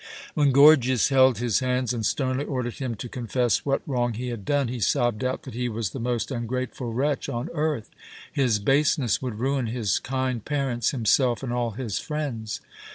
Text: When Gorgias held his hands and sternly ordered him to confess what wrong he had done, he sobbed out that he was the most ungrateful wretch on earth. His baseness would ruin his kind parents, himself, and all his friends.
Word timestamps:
When 0.33 0.51
Gorgias 0.51 1.09
held 1.09 1.37
his 1.37 1.59
hands 1.59 1.93
and 1.93 2.03
sternly 2.03 2.43
ordered 2.43 2.73
him 2.79 2.95
to 2.95 3.07
confess 3.07 3.63
what 3.67 3.83
wrong 3.85 4.13
he 4.15 4.29
had 4.29 4.45
done, 4.45 4.67
he 4.67 4.79
sobbed 4.79 5.23
out 5.23 5.43
that 5.43 5.53
he 5.53 5.69
was 5.69 5.91
the 5.91 5.99
most 5.99 6.31
ungrateful 6.31 6.91
wretch 6.91 7.29
on 7.29 7.49
earth. 7.53 7.91
His 8.33 8.57
baseness 8.57 9.21
would 9.21 9.37
ruin 9.37 9.67
his 9.67 9.99
kind 9.99 10.43
parents, 10.43 10.89
himself, 10.89 11.43
and 11.43 11.53
all 11.53 11.73
his 11.77 11.99
friends. 11.99 12.61